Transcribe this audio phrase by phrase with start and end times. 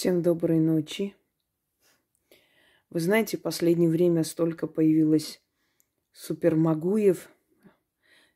[0.00, 1.14] Всем доброй ночи.
[2.88, 5.42] Вы знаете, в последнее время столько появилось
[6.12, 7.28] супермагуев,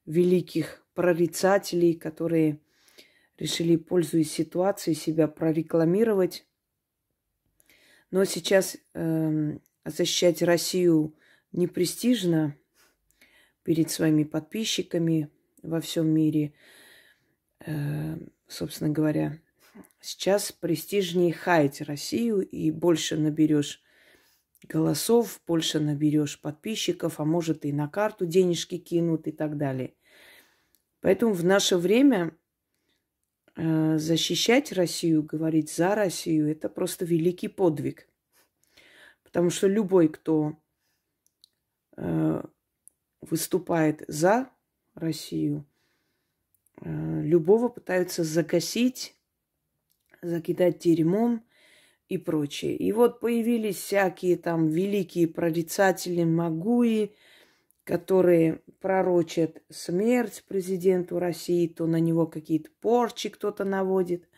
[0.05, 2.61] великих прорицателей, которые
[3.39, 6.47] решили, пользуясь ситуацией, себя прорекламировать.
[8.11, 11.15] Но сейчас э, защищать Россию
[11.53, 12.59] не престижно
[13.63, 15.31] перед своими подписчиками
[15.63, 16.53] во всем мире.
[17.61, 19.41] Э, собственно говоря,
[20.01, 23.83] Сейчас престижнее хаять Россию и больше наберешь
[24.63, 29.95] голосов, больше наберешь подписчиков, а может и на карту денежки кинут и так далее.
[31.01, 32.37] Поэтому в наше время
[33.57, 38.09] э, защищать Россию, говорить за Россию, это просто великий подвиг.
[39.23, 40.57] Потому что любой, кто
[41.97, 42.43] э,
[43.21, 44.49] выступает за
[44.95, 45.67] Россию,
[46.81, 49.15] э, любого пытаются загасить
[50.25, 51.45] закидать дерьмом
[52.09, 52.77] и прочее.
[52.77, 57.13] И вот появились всякие там великие прорицатели, магуи,
[57.85, 64.29] которые пророчат смерть президенту России, то на него какие-то порчи кто-то наводит,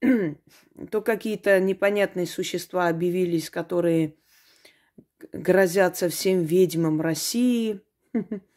[0.90, 4.14] то какие-то непонятные существа объявились, которые
[5.32, 7.80] грозятся всем ведьмам России.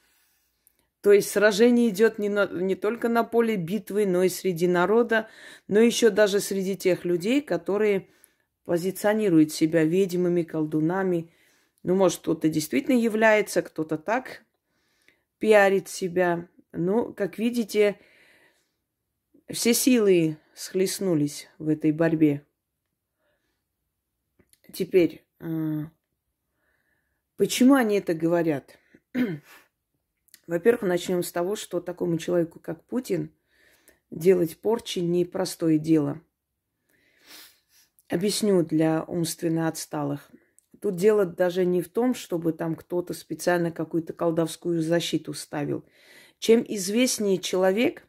[1.07, 5.29] То есть сражение идет не, на, не только на поле битвы, но и среди народа,
[5.69, 8.09] но еще даже среди тех людей, которые
[8.65, 11.31] позиционируют себя ведьмами, колдунами.
[11.83, 14.43] Ну, может, кто-то действительно является, кто-то так
[15.39, 16.49] пиарит себя.
[16.73, 17.97] Но, как видите,
[19.49, 22.45] все силы схлестнулись в этой борьбе.
[24.73, 25.89] Теперь, а,
[27.37, 28.77] почему они это говорят?
[30.47, 33.31] Во-первых, начнем с того, что такому человеку, как Путин,
[34.09, 36.21] делать порчи непростое дело.
[38.07, 40.31] Объясню для умственно отсталых.
[40.81, 45.83] Тут дело даже не в том, чтобы там кто-то специально какую-то колдовскую защиту ставил.
[46.39, 48.07] Чем известнее человек,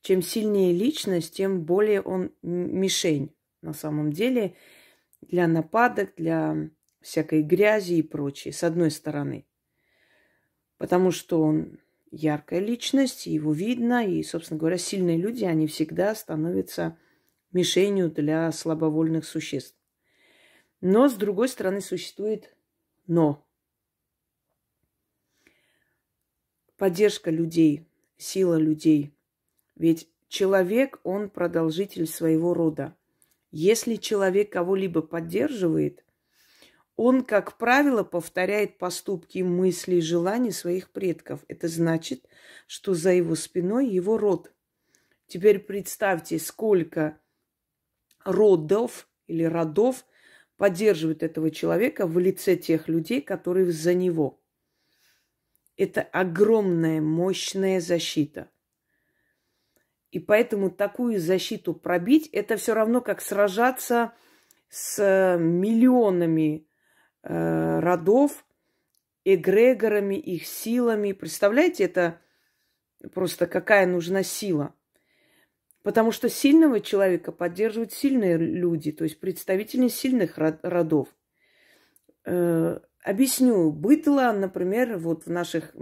[0.00, 4.56] чем сильнее личность, тем более он мишень на самом деле
[5.20, 6.70] для нападок, для
[7.02, 9.44] всякой грязи и прочее, с одной стороны–
[10.82, 11.78] потому что он
[12.10, 16.98] яркая личность, его видно, и, собственно говоря, сильные люди, они всегда становятся
[17.52, 19.76] мишенью для слабовольных существ.
[20.80, 22.56] Но, с другой стороны, существует
[23.06, 23.46] но.
[26.76, 29.14] Поддержка людей, сила людей.
[29.76, 32.96] Ведь человек, он продолжитель своего рода.
[33.52, 36.01] Если человек кого-либо поддерживает–
[36.96, 41.44] он, как правило, повторяет поступки, мысли и желания своих предков.
[41.48, 42.26] Это значит,
[42.66, 44.52] что за его спиной его род.
[45.26, 47.18] Теперь представьте, сколько
[48.24, 50.04] родов или родов
[50.56, 54.38] поддерживают этого человека в лице тех людей, которые за него.
[55.76, 58.50] Это огромная, мощная защита.
[60.10, 64.12] И поэтому такую защиту пробить, это все равно как сражаться
[64.68, 66.66] с миллионами
[67.22, 68.44] э, родов,
[69.24, 71.12] эгрегорами, их силами.
[71.12, 72.20] Представляете, это
[73.12, 74.74] просто какая нужна сила.
[75.82, 81.08] Потому что сильного человека поддерживают сильные люди, то есть представители сильных родов.
[82.24, 83.72] Э, объясню.
[83.72, 85.74] Быдло, например, вот в наших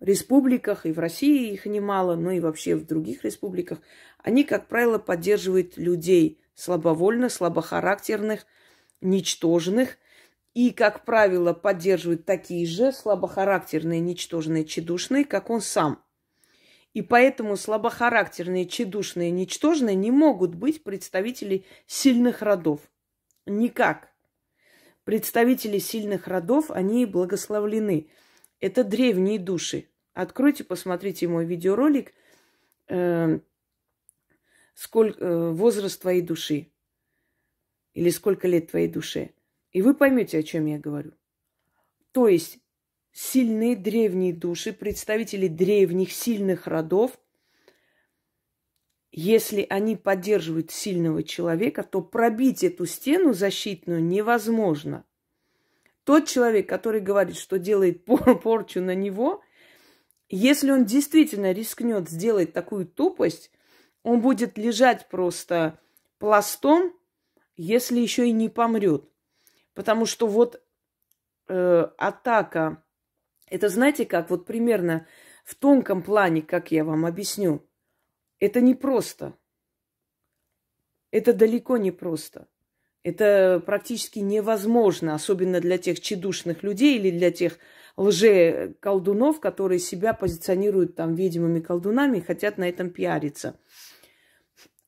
[0.00, 3.80] республиках, и в России их немало, но и вообще в других республиках,
[4.18, 8.46] они, как правило, поддерживают людей слабовольных, слабохарактерных,
[9.00, 9.98] ничтожных
[10.54, 16.02] и, как правило, поддерживают такие же слабохарактерные, ничтожные, чедушные, как он сам.
[16.92, 22.80] И поэтому слабохарактерные, чедушные, ничтожные не могут быть представители сильных родов.
[23.46, 24.10] Никак.
[25.02, 28.08] Представители сильных родов, они благословлены.
[28.60, 29.88] Это древние души.
[30.14, 32.14] Откройте, посмотрите мой видеоролик
[32.86, 33.40] э,
[34.74, 36.70] сколько, э, возраст твоей души
[37.94, 39.30] или сколько лет твоей душе.
[39.72, 41.12] И вы поймете, о чем я говорю.
[42.12, 42.58] То есть
[43.12, 47.18] сильные древние души, представители древних сильных родов,
[49.16, 55.04] если они поддерживают сильного человека, то пробить эту стену защитную невозможно.
[56.02, 58.04] Тот человек, который говорит, что делает
[58.42, 59.40] порчу на него,
[60.28, 63.52] если он действительно рискнет сделать такую тупость,
[64.02, 65.78] он будет лежать просто
[66.18, 66.92] пластом
[67.56, 69.08] если еще и не помрет.
[69.74, 70.62] Потому что вот
[71.48, 72.82] э, атака,
[73.48, 75.06] это знаете как, вот примерно
[75.44, 77.68] в тонком плане, как я вам объясню,
[78.38, 79.36] это не просто.
[81.10, 82.48] Это далеко не просто.
[83.02, 87.58] Это практически невозможно, особенно для тех чедушных людей или для тех
[87.96, 93.60] лже-колдунов, которые себя позиционируют там ведьмами колдунами и хотят на этом пиариться.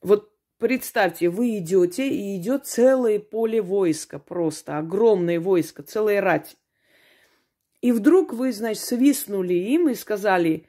[0.00, 6.56] Вот представьте, вы идете, и идет целое поле войска, просто огромное войско, целая рать.
[7.80, 10.66] И вдруг вы, значит, свистнули им и сказали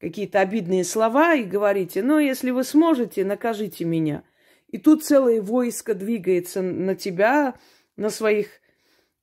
[0.00, 4.24] какие-то обидные слова и говорите, ну, если вы сможете, накажите меня.
[4.68, 7.54] И тут целое войско двигается на тебя,
[7.96, 8.48] на своих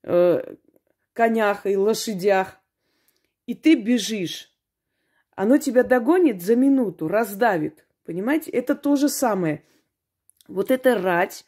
[0.03, 0.55] э,
[1.13, 2.59] конях и лошадях,
[3.45, 4.51] и ты бежишь.
[5.35, 7.85] Оно тебя догонит за минуту, раздавит.
[8.05, 8.51] Понимаете?
[8.51, 9.63] Это то же самое.
[10.47, 11.45] Вот эта рать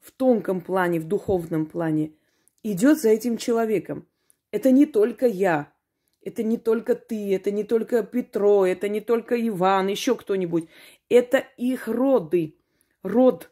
[0.00, 2.12] в тонком плане, в духовном плане
[2.62, 4.06] идет за этим человеком.
[4.50, 5.72] Это не только я,
[6.24, 10.68] это не только ты, это не только Петро, это не только Иван, еще кто-нибудь.
[11.08, 12.56] Это их роды.
[13.02, 13.50] Род.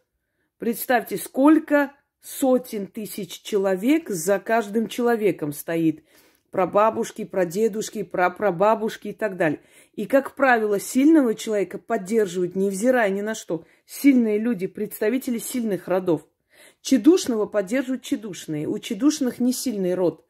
[0.57, 6.03] Представьте, сколько сотен тысяч человек за каждым человеком стоит.
[6.53, 9.59] Про бабушки, про дедушки, про прабабушки и так далее.
[9.95, 13.65] И, как правило, сильного человека поддерживают, невзирая ни на что.
[13.87, 16.27] Сильные люди, представители сильных родов.
[16.79, 18.67] Чедушного поддерживают чедушные.
[18.67, 20.27] У чедушных не сильный род.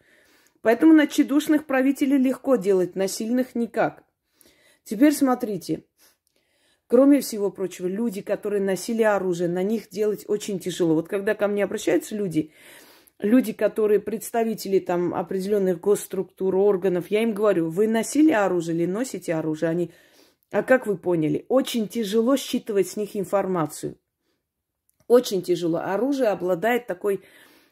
[0.62, 4.06] Поэтому на чедушных правителей легко делать, на сильных никак.
[4.86, 5.84] Теперь смотрите.
[6.88, 10.96] Кроме всего прочего, люди, которые носили оружие, на них делать очень тяжело.
[10.96, 12.54] Вот когда ко мне обращаются люди,
[13.24, 19.34] люди, которые представители там определенных госструктур, органов, я им говорю, вы носили оружие или носите
[19.34, 19.70] оружие?
[19.70, 19.92] Они,
[20.52, 21.46] а как вы поняли?
[21.50, 23.98] Очень тяжело считывать с них информацию.
[25.08, 25.80] Очень тяжело.
[25.80, 27.22] Оружие обладает такой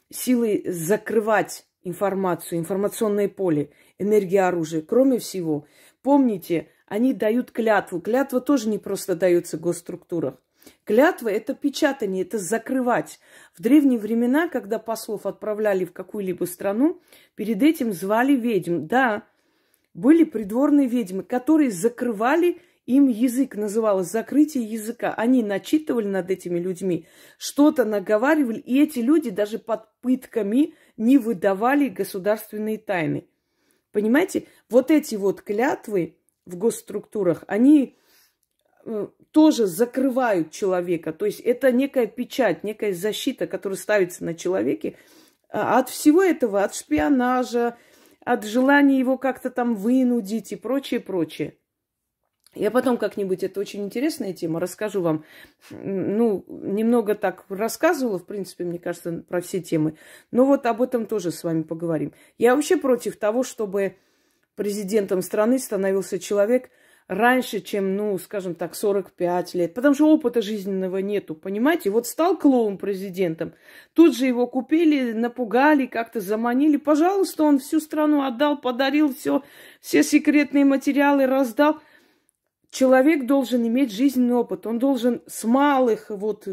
[0.10, 4.82] силой закрывать информацию, информационное поле, энергия оружия.
[4.82, 5.66] Кроме всего,
[6.02, 8.00] помните, они дают клятву.
[8.02, 10.42] Клятва тоже не просто дается в госструктурах.
[10.84, 13.20] Клятва– это печатание, это закрывать.
[13.54, 17.02] В древние времена, когда послов отправляли в какую-либо страну,
[17.36, 18.88] перед этим звали ведьм.
[18.88, 19.24] Да,
[19.94, 25.14] были придворные ведьмы, которые закрывали им язык, называлось закрытие языка.
[25.14, 27.08] Они начитывали над этими людьми,
[27.38, 33.28] что-то наговаривали, и эти люди даже под пытками не выдавали государственные тайны.
[33.92, 37.96] Понимаете, вот эти вот клятвы, в госструктурах, они
[39.32, 41.14] тоже закрывают человека.
[41.14, 44.98] То есть это некая печать, некая защита, которая ставится на человеке
[45.50, 47.78] а, от всего этого, от шпионажа,
[48.24, 51.56] от желания его как-то там вынудить и прочее, прочее.
[52.54, 55.24] Я потом как-нибудь, это очень интересная тема, расскажу вам.
[55.70, 59.96] Ну, немного так рассказывала, в принципе, мне кажется, про все темы.
[60.32, 62.14] Но вот об этом тоже с вами поговорим.
[62.38, 63.96] Я вообще против того, чтобы
[64.56, 66.70] президентом страны становился человек
[67.12, 69.74] раньше, чем, ну, скажем так, 45 лет.
[69.74, 71.90] Потому что опыта жизненного нету, понимаете?
[71.90, 73.54] Вот стал клоун президентом,
[73.94, 76.78] тут же его купили, напугали, как-то заманили.
[76.78, 79.44] Пожалуйста, он всю страну отдал, подарил все,
[79.82, 81.80] все секретные материалы раздал.
[82.70, 86.48] Человек должен иметь жизненный опыт, он должен с малых вот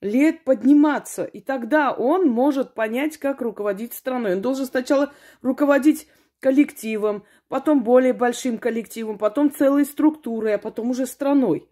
[0.00, 4.34] лет подниматься, и тогда он может понять, как руководить страной.
[4.34, 5.12] Он должен сначала
[5.42, 6.08] руководить
[6.40, 7.22] коллективом,
[7.52, 11.68] потом более большим коллективом, потом целой структурой, а потом уже страной.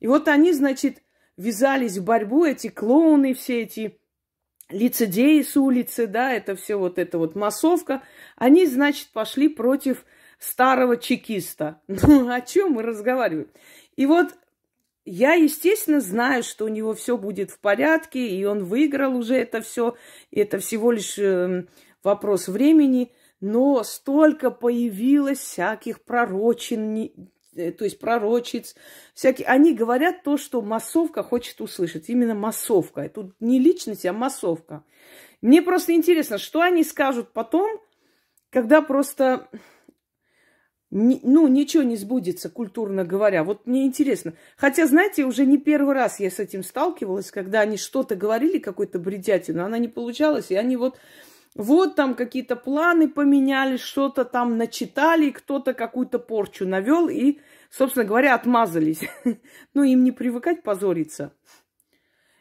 [0.00, 1.04] И вот они, значит,
[1.36, 4.00] ввязались в борьбу, эти клоуны, все эти
[4.70, 8.02] лицедеи с улицы, да, это все вот эта вот массовка,
[8.34, 10.04] они, значит, пошли против
[10.40, 11.80] старого чекиста.
[11.86, 13.52] Ну, о чем мы разговариваем?
[13.94, 14.34] И вот
[15.04, 19.60] я, естественно, знаю, что у него все будет в порядке, и он выиграл уже это
[19.60, 19.94] все.
[20.32, 21.68] Это всего лишь эм,
[22.02, 27.10] вопрос времени но столько появилось всяких пророчин,
[27.54, 28.74] э, то есть пророчиц,
[29.14, 29.46] всякие.
[29.46, 32.08] Они говорят то, что массовка хочет услышать.
[32.08, 33.08] Именно массовка.
[33.08, 34.84] Тут не личность, а массовка.
[35.40, 37.80] Мне просто интересно, что они скажут потом,
[38.50, 39.48] когда просто
[40.90, 43.44] ну, ничего не сбудется, культурно говоря.
[43.44, 44.34] Вот мне интересно.
[44.56, 48.98] Хотя, знаете, уже не первый раз я с этим сталкивалась, когда они что-то говорили, какой-то
[48.98, 50.98] бредятину, она не получалась, и они вот
[51.56, 57.38] вот там какие-то планы поменяли, что-то там начитали, кто-то какую-то порчу навел и,
[57.70, 59.00] собственно говоря, отмазались.
[59.74, 61.32] Ну, им не привыкать позориться.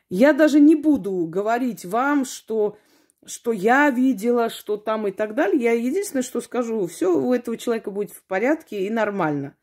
[0.10, 2.78] Я даже не буду говорить вам, что,
[3.25, 5.62] что я видела, что там и так далее.
[5.62, 9.56] Я единственное, что скажу, все у этого человека будет в порядке и нормально.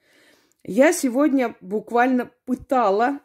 [0.62, 3.21] Я сегодня буквально пытала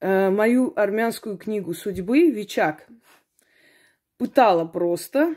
[0.00, 2.88] э, мою армянскую книгу судьбы «Вичак»
[4.18, 5.36] пытала просто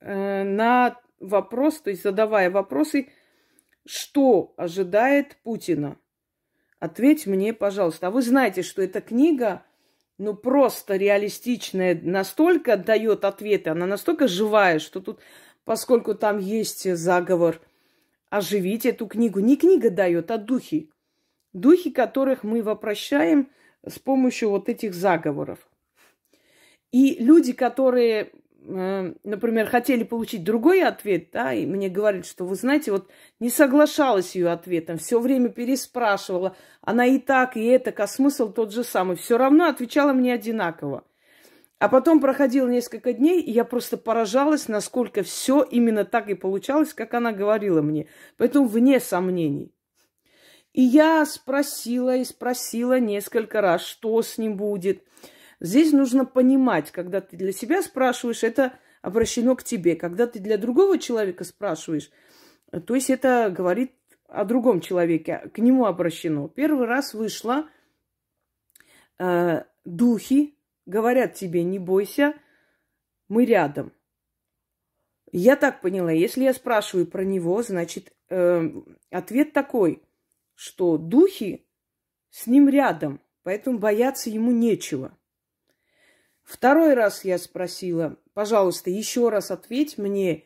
[0.00, 3.08] э, на вопрос, то есть задавая вопросы,
[3.86, 5.96] что ожидает Путина.
[6.78, 8.08] Ответь мне, пожалуйста.
[8.08, 9.64] А вы знаете, что эта книга
[10.18, 15.20] ну просто реалистичная, настолько дает ответы, она настолько живая, что тут,
[15.64, 17.60] поскольку там есть заговор,
[18.30, 19.40] оживить эту книгу.
[19.40, 20.90] Не книга дает, а духи.
[21.52, 23.50] Духи, которых мы вопрощаем
[23.86, 25.68] с помощью вот этих заговоров.
[26.92, 28.32] И люди, которые
[28.68, 33.48] Э, например, хотели получить другой ответ, да, и мне говорят, что вы знаете, вот не
[33.48, 38.82] соглашалась ее ответом, все время переспрашивала, она и так, и это, а смысл тот же
[38.82, 41.04] самый, все равно отвечала мне одинаково.
[41.78, 46.94] А потом проходило несколько дней, и я просто поражалась, насколько все именно так и получалось,
[46.94, 48.08] как она говорила мне.
[48.38, 49.72] Поэтому вне сомнений.
[50.72, 55.04] И я спросила и спросила несколько раз, что с ним будет–
[55.60, 59.96] Здесь нужно понимать, когда ты для себя спрашиваешь, это обращено к тебе.
[59.96, 62.10] Когда ты для другого человека спрашиваешь,
[62.86, 63.92] то есть это говорит
[64.28, 66.48] о другом человеке, к нему обращено.
[66.48, 67.68] Первый раз вышла
[69.18, 72.34] э, духи, говорят тебе, не бойся,
[73.28, 73.92] мы рядом.
[75.32, 78.70] Я так поняла, если я спрашиваю про него, значит, э,
[79.10, 80.02] ответ такой,
[80.54, 81.66] что духи
[82.30, 85.16] с ним рядом, поэтому бояться ему нечего.
[86.46, 90.44] Второй раз я спросила, пожалуйста, еще раз ответь мне,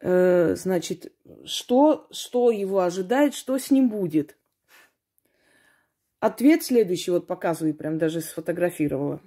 [0.00, 1.12] э, значит,
[1.44, 4.38] что, что его ожидает, что с ним будет.
[6.18, 9.20] Ответ следующий, вот показываю, прям даже сфотографировала.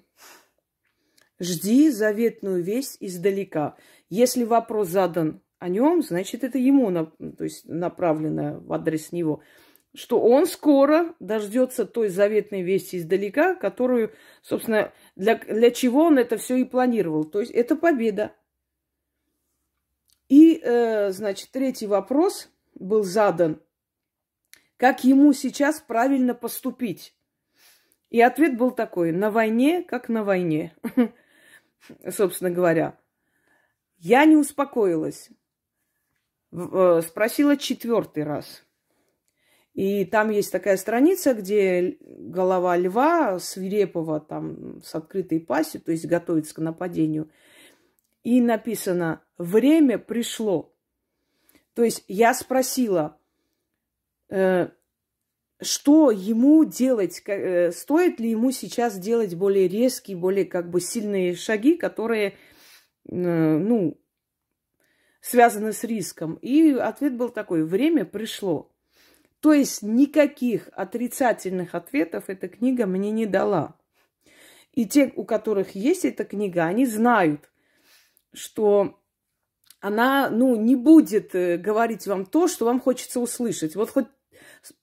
[1.39, 3.77] Жди заветную весть издалека.
[4.10, 9.43] Если вопрос задан о нем, значит, это ему, то есть направлено в адрес него
[9.93, 16.38] что он скоро дождется той заветной вести издалека, которую, собственно, для, для чего он это
[16.38, 17.25] все и планировал.
[17.25, 18.33] То есть это победа.
[20.29, 23.62] И, э, значит, третий вопрос был задан.
[24.77, 27.13] Как ему сейчас правильно поступить?
[28.10, 29.12] И ответ был такой.
[29.12, 30.74] На войне, как на войне.
[32.10, 32.98] Собственно говоря.
[33.98, 35.29] Я не успокоилась.
[36.53, 38.63] Э, спросила четвертый раз.
[39.73, 46.05] И там есть такая страница, где голова льва свирепого там с открытой пастью, то есть
[46.05, 47.29] готовится к нападению.
[48.23, 50.73] И написано «Время пришло».
[51.73, 53.17] То есть я спросила,
[54.29, 54.69] э,
[55.61, 61.33] что ему делать, э, стоит ли ему сейчас делать более резкие, более как бы сильные
[61.35, 62.33] шаги, которые, э,
[63.05, 63.97] ну,
[65.21, 66.35] связаны с риском.
[66.35, 68.71] И ответ был такой, время пришло.
[69.41, 73.75] То есть никаких отрицательных ответов эта книга мне не дала.
[74.71, 77.50] И те, у которых есть эта книга, они знают,
[78.33, 79.00] что
[79.81, 83.75] она, ну, не будет э, говорить вам то, что вам хочется услышать.
[83.75, 84.05] Вот хоть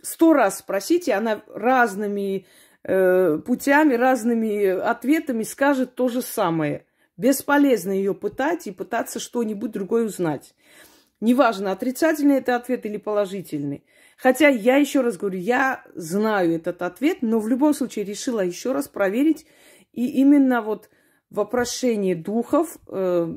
[0.03, 2.45] сто раз спросите, она разными
[2.83, 6.85] э, путями, разными ответами скажет то же самое.
[7.17, 10.55] Бесполезно ее пытать и пытаться что-нибудь другое узнать.
[11.21, 13.85] Неважно, отрицательный это ответ или положительный.
[14.19, 18.73] Хотя я еще раз говорю, я знаю этот ответ, но в любом случае решила еще
[18.73, 19.47] раз проверить.
[19.93, 20.91] И именно вот
[21.31, 23.35] вопрошение духов э,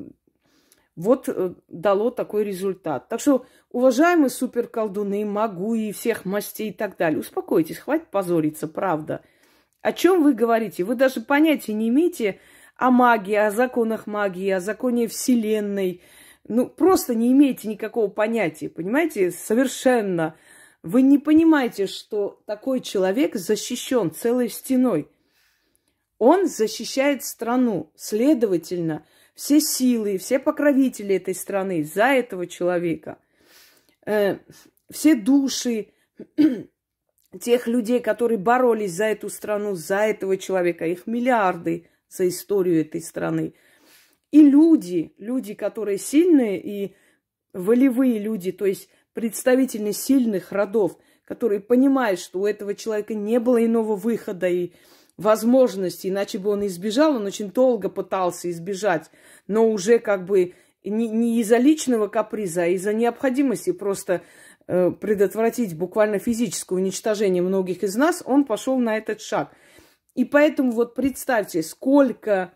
[0.96, 3.08] вот э, дало такой результат.
[3.08, 9.22] Так что, уважаемые суперколдуны, могу и всех мастей и так далее, успокойтесь, хватит позориться, правда.
[9.82, 10.82] О чем вы говорите?
[10.82, 12.40] Вы даже понятия не имеете
[12.76, 16.02] о магии, о законах магии, о законе Вселенной.
[16.48, 19.30] Ну, просто не имеете никакого понятия, понимаете?
[19.30, 20.34] Совершенно.
[20.82, 25.08] Вы не понимаете, что такой человек защищен целой стеной.
[26.18, 27.92] Он защищает страну.
[27.94, 33.18] Следовательно, все силы, все покровители этой страны за этого человека.
[34.06, 34.38] Э,
[34.90, 35.88] все души
[37.40, 43.00] тех людей, которые боролись за эту страну, за этого человека, их миллиарды за историю этой
[43.00, 43.54] страны.
[44.32, 46.94] И люди, люди, которые сильные и
[47.52, 53.64] волевые люди, то есть представители сильных родов, которые понимают, что у этого человека не было
[53.64, 54.72] иного выхода и
[55.16, 59.10] возможности, иначе бы он избежал, он очень долго пытался избежать,
[59.46, 60.54] но уже как бы
[60.84, 64.22] не, не из-за личного каприза, а из-за необходимости просто
[64.66, 69.52] э, предотвратить буквально физическое уничтожение многих из нас, он пошел на этот шаг.
[70.14, 72.52] И поэтому вот представьте, сколько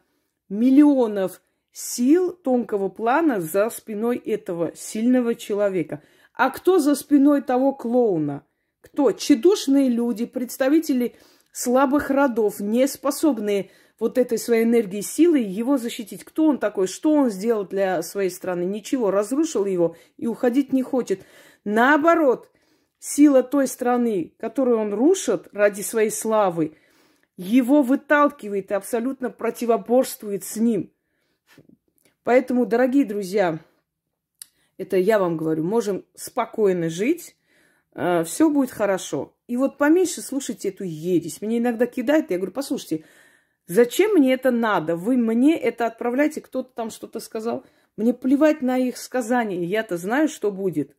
[0.48, 1.40] миллионов
[1.72, 6.02] сил тонкого плана за спиной этого сильного человека–
[6.36, 8.44] а кто за спиной того клоуна?
[8.82, 9.10] Кто?
[9.12, 11.16] Чедушные люди, представители
[11.50, 16.24] слабых родов, не способные вот этой своей энергией, силой его защитить.
[16.24, 16.86] Кто он такой?
[16.86, 18.64] Что он сделал для своей страны?
[18.64, 21.22] Ничего, разрушил его и уходить не хочет.
[21.64, 22.50] Наоборот,
[22.98, 26.76] сила той страны, которую он рушит ради своей славы,
[27.38, 30.92] его выталкивает и абсолютно противоборствует с ним.
[32.24, 33.60] Поэтому, дорогие друзья,
[34.78, 37.36] это я вам говорю, можем спокойно жить,
[37.94, 39.34] э, все будет хорошо.
[39.46, 41.40] И вот поменьше слушайте эту ересь.
[41.40, 43.04] Мне иногда кидает, я говорю, послушайте,
[43.66, 44.96] зачем мне это надо?
[44.96, 47.64] Вы мне это отправляете, кто-то там что-то сказал.
[47.96, 50.94] Мне плевать на их сказания, я-то знаю, что будет.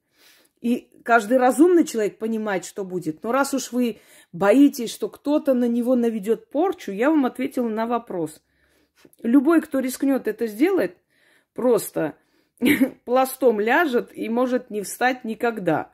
[0.62, 3.22] И каждый разумный человек понимает, что будет.
[3.24, 4.00] Но раз уж вы
[4.34, 8.42] боитесь, что кто-то на него наведет порчу, я вам ответила на вопрос.
[9.22, 10.98] Любой, кто рискнет это сделать,
[11.54, 12.16] просто
[13.06, 15.92] пластом ляжет и может не встать никогда.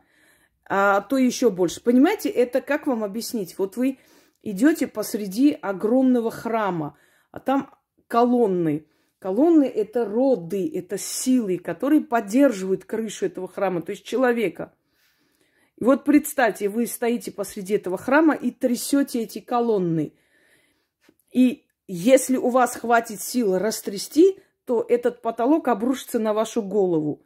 [0.66, 1.82] А то еще больше.
[1.82, 3.58] Понимаете, это как вам объяснить?
[3.58, 4.00] Вот вы
[4.42, 6.98] идете посреди огромного храма,
[7.32, 7.70] а там
[8.08, 8.86] колонны.
[9.20, 14.74] Колонны– это роды, это силы, которые поддерживают крышу этого храма, то есть человека.
[15.78, 20.14] И вот представьте, вы стоите посреди этого храма и трясете эти колонны.
[21.32, 27.22] И если у вас хватит сил растрясти, то этот потолок обрушится на вашу голову.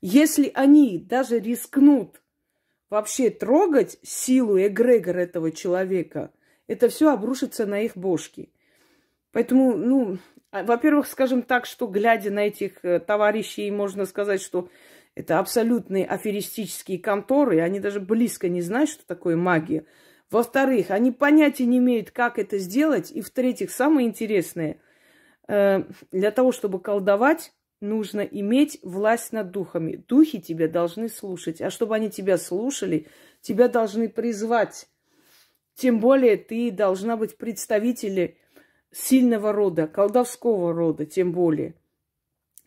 [0.00, 2.20] Если они даже рискнут
[2.90, 6.30] вообще трогать силу эгрегор этого человека,
[6.66, 8.52] это все обрушится на их бошки.
[9.32, 10.18] Поэтому, ну,
[10.50, 14.68] а, во-первых, скажем так, что глядя на этих э, товарищей, можно сказать, что
[15.14, 19.84] это абсолютные аферистические конторы, они даже близко не знают, что такое магия.
[20.30, 23.10] Во-вторых, они понятия не имеют, как это сделать.
[23.10, 24.78] И в-третьих, самое интересное,
[25.46, 29.96] для того, чтобы колдовать, нужно иметь власть над духами.
[30.08, 31.60] Духи тебя должны слушать.
[31.60, 33.06] А чтобы они тебя слушали,
[33.40, 34.88] тебя должны призвать.
[35.74, 38.34] Тем более ты должна быть представителем
[38.90, 41.74] сильного рода, колдовского рода, тем более.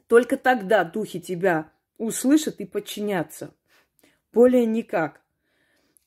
[0.08, 3.54] Только тогда духи тебя услышат и подчинятся.
[4.34, 5.22] Более никак.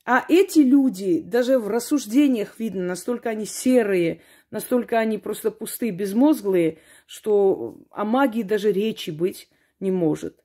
[0.04, 6.78] А эти люди, даже в рассуждениях видно, настолько они серые, настолько они просто пустые, безмозглые,
[7.06, 10.42] что о магии даже речи быть не может.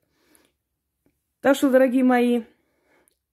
[1.40, 2.42] Так что, дорогие мои,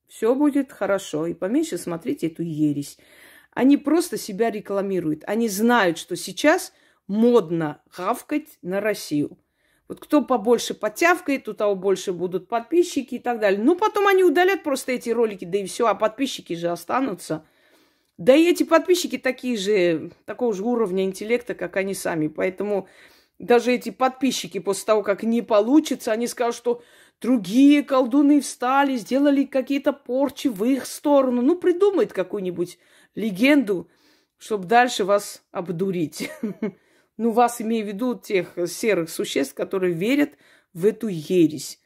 [0.08, 1.26] все будет хорошо.
[1.28, 2.98] И поменьше смотрите эту ересь.
[3.52, 5.24] Они просто себя рекламируют.
[5.26, 6.74] Они знают, что сейчас
[7.08, 9.38] модно гавкать на Россию.
[9.88, 13.62] Вот кто побольше потявкает, у того больше будут подписчики и так далее.
[13.62, 17.46] Ну, потом они удалят просто эти ролики, да и все, а подписчики же останутся.
[18.18, 22.28] Да и эти подписчики такие же, такого же уровня интеллекта, как они сами.
[22.28, 22.88] Поэтому
[23.40, 26.84] даже эти подписчики после того, как не получится, они скажут, что
[27.22, 31.42] другие колдуны встали, сделали какие-то порчи в их сторону.
[31.42, 32.78] Ну, придумает какую-нибудь
[33.16, 33.90] легенду,
[34.38, 36.30] чтобы дальше вас обдурить.
[37.16, 40.32] Ну, вас имею в виду тех серых существ, которые верят
[40.74, 41.80] в эту ересь.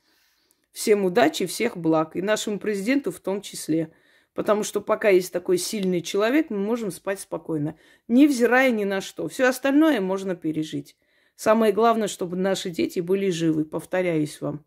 [0.71, 2.15] Всем удачи, всех благ.
[2.15, 3.91] И нашему президенту в том числе.
[4.37, 7.75] Потому что пока есть такой сильный человек, мы можем спать спокойно,
[8.07, 9.27] невзирая ни на что.
[9.27, 10.95] Все остальное можно пережить.
[11.35, 13.65] Самое главное, чтобы наши дети были живы.
[13.65, 14.63] Повторяюсь вам.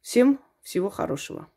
[0.00, 1.48] Всем всего хорошего.